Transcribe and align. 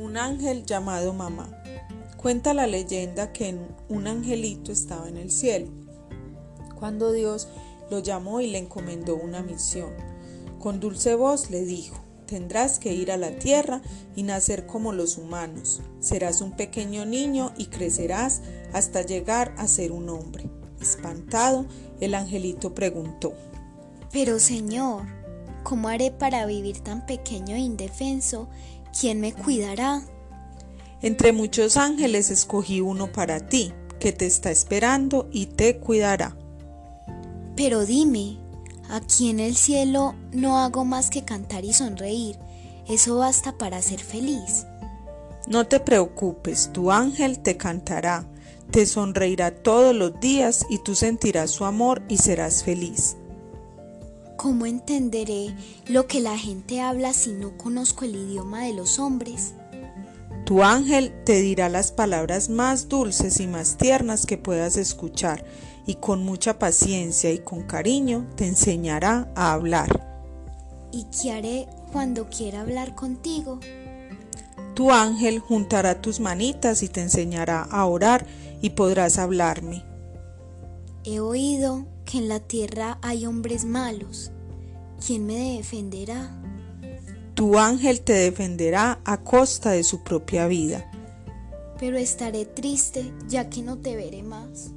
Un 0.00 0.16
ángel 0.16 0.64
llamado 0.64 1.12
mamá. 1.12 1.50
Cuenta 2.16 2.54
la 2.54 2.66
leyenda 2.66 3.34
que 3.34 3.54
un 3.90 4.06
angelito 4.06 4.72
estaba 4.72 5.10
en 5.10 5.18
el 5.18 5.30
cielo. 5.30 5.70
Cuando 6.74 7.12
Dios 7.12 7.48
lo 7.90 7.98
llamó 7.98 8.40
y 8.40 8.46
le 8.46 8.56
encomendó 8.56 9.14
una 9.14 9.42
misión, 9.42 9.92
con 10.58 10.80
dulce 10.80 11.14
voz 11.16 11.50
le 11.50 11.66
dijo, 11.66 12.00
tendrás 12.24 12.78
que 12.78 12.94
ir 12.94 13.12
a 13.12 13.18
la 13.18 13.38
tierra 13.38 13.82
y 14.16 14.22
nacer 14.22 14.64
como 14.64 14.94
los 14.94 15.18
humanos. 15.18 15.82
Serás 16.00 16.40
un 16.40 16.52
pequeño 16.52 17.04
niño 17.04 17.52
y 17.58 17.66
crecerás 17.66 18.40
hasta 18.72 19.02
llegar 19.02 19.54
a 19.58 19.68
ser 19.68 19.92
un 19.92 20.08
hombre. 20.08 20.48
Espantado, 20.80 21.66
el 22.00 22.14
angelito 22.14 22.74
preguntó, 22.74 23.34
Pero 24.10 24.38
Señor, 24.38 25.04
¿cómo 25.62 25.88
haré 25.88 26.10
para 26.10 26.46
vivir 26.46 26.80
tan 26.80 27.04
pequeño 27.04 27.54
e 27.54 27.58
indefenso 27.58 28.48
¿quién 28.98 29.20
me 29.20 29.32
cuidará? 29.32 30.02
Entre 31.02 31.32
muchos 31.32 31.76
ángeles 31.76 32.30
escogí 32.30 32.80
uno 32.80 33.10
para 33.10 33.48
ti, 33.48 33.72
que 33.98 34.12
te 34.12 34.26
está 34.26 34.50
esperando 34.50 35.28
y 35.32 35.46
te 35.46 35.78
cuidará. 35.78 36.36
Pero 37.56 37.84
dime, 37.84 38.38
aquí 38.88 39.30
en 39.30 39.40
el 39.40 39.56
cielo 39.56 40.14
no 40.32 40.58
hago 40.58 40.84
más 40.84 41.10
que 41.10 41.24
cantar 41.24 41.64
y 41.64 41.72
sonreír. 41.72 42.38
Eso 42.88 43.18
basta 43.18 43.56
para 43.56 43.80
ser 43.82 44.00
feliz. 44.00 44.66
No 45.46 45.66
te 45.66 45.80
preocupes, 45.80 46.70
tu 46.72 46.90
ángel 46.90 47.40
te 47.40 47.56
cantará, 47.56 48.26
te 48.70 48.86
sonreirá 48.86 49.50
todos 49.50 49.94
los 49.94 50.20
días 50.20 50.66
y 50.68 50.78
tú 50.78 50.94
sentirás 50.94 51.50
su 51.50 51.64
amor 51.64 52.02
y 52.08 52.18
serás 52.18 52.62
feliz. 52.62 53.16
¿Cómo 54.40 54.64
entenderé 54.64 55.54
lo 55.86 56.06
que 56.06 56.22
la 56.22 56.38
gente 56.38 56.80
habla 56.80 57.12
si 57.12 57.32
no 57.32 57.58
conozco 57.58 58.06
el 58.06 58.16
idioma 58.16 58.64
de 58.64 58.72
los 58.72 58.98
hombres? 58.98 59.52
Tu 60.46 60.62
ángel 60.62 61.12
te 61.26 61.42
dirá 61.42 61.68
las 61.68 61.92
palabras 61.92 62.48
más 62.48 62.88
dulces 62.88 63.38
y 63.40 63.46
más 63.46 63.76
tiernas 63.76 64.24
que 64.24 64.38
puedas 64.38 64.78
escuchar 64.78 65.44
y 65.84 65.96
con 65.96 66.24
mucha 66.24 66.58
paciencia 66.58 67.30
y 67.30 67.40
con 67.40 67.64
cariño 67.64 68.30
te 68.34 68.46
enseñará 68.46 69.30
a 69.36 69.52
hablar. 69.52 70.24
¿Y 70.90 71.04
qué 71.04 71.32
haré 71.32 71.68
cuando 71.92 72.30
quiera 72.30 72.62
hablar 72.62 72.94
contigo? 72.94 73.60
Tu 74.72 74.90
ángel 74.90 75.40
juntará 75.40 76.00
tus 76.00 76.18
manitas 76.18 76.82
y 76.82 76.88
te 76.88 77.02
enseñará 77.02 77.60
a 77.64 77.84
orar 77.84 78.24
y 78.62 78.70
podrás 78.70 79.18
hablarme. 79.18 79.84
He 81.04 81.20
oído 81.20 81.84
que 82.10 82.18
en 82.18 82.28
la 82.28 82.40
tierra 82.40 82.98
hay 83.02 83.26
hombres 83.26 83.64
malos. 83.64 84.32
¿Quién 85.04 85.26
me 85.26 85.56
defenderá? 85.56 86.30
Tu 87.34 87.58
ángel 87.58 88.00
te 88.00 88.12
defenderá 88.12 89.00
a 89.04 89.18
costa 89.18 89.70
de 89.70 89.84
su 89.84 90.02
propia 90.02 90.46
vida. 90.46 90.90
Pero 91.78 91.96
estaré 91.96 92.44
triste 92.46 93.12
ya 93.28 93.48
que 93.48 93.62
no 93.62 93.78
te 93.78 93.96
veré 93.96 94.22
más. 94.22 94.72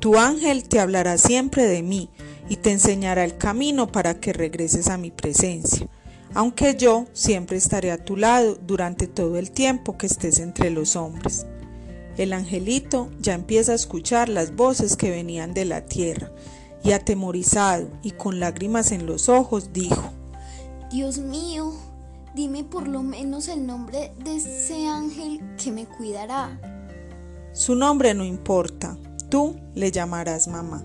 Tu 0.00 0.16
ángel 0.16 0.66
te 0.68 0.80
hablará 0.80 1.18
siempre 1.18 1.64
de 1.64 1.82
mí 1.82 2.08
y 2.48 2.56
te 2.56 2.72
enseñará 2.72 3.24
el 3.24 3.36
camino 3.36 3.92
para 3.92 4.18
que 4.18 4.32
regreses 4.32 4.88
a 4.88 4.96
mi 4.96 5.10
presencia, 5.10 5.86
aunque 6.34 6.76
yo 6.76 7.06
siempre 7.12 7.58
estaré 7.58 7.90
a 7.90 8.04
tu 8.04 8.16
lado 8.16 8.54
durante 8.54 9.06
todo 9.06 9.36
el 9.38 9.50
tiempo 9.50 9.98
que 9.98 10.06
estés 10.06 10.38
entre 10.38 10.70
los 10.70 10.96
hombres. 10.96 11.46
El 12.18 12.32
angelito 12.32 13.08
ya 13.20 13.34
empieza 13.34 13.72
a 13.72 13.76
escuchar 13.76 14.28
las 14.28 14.56
voces 14.56 14.96
que 14.96 15.08
venían 15.10 15.54
de 15.54 15.64
la 15.64 15.86
tierra, 15.86 16.32
y 16.82 16.90
atemorizado 16.90 17.88
y 18.02 18.10
con 18.10 18.40
lágrimas 18.40 18.90
en 18.90 19.06
los 19.06 19.28
ojos 19.28 19.72
dijo, 19.72 20.10
Dios 20.90 21.18
mío, 21.18 21.72
dime 22.34 22.64
por 22.64 22.88
lo 22.88 23.02
menos 23.02 23.46
el 23.46 23.66
nombre 23.66 24.12
de 24.24 24.36
ese 24.36 24.88
ángel 24.88 25.40
que 25.62 25.70
me 25.70 25.86
cuidará. 25.86 26.60
Su 27.52 27.76
nombre 27.76 28.14
no 28.14 28.24
importa, 28.24 28.96
tú 29.30 29.56
le 29.74 29.92
llamarás 29.92 30.48
mamá. 30.48 30.84